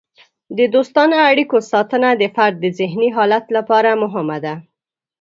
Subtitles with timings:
[0.57, 4.53] د دوستانه اړیکو ساتنه د فرد د ذهني حالت لپاره مهمه ده.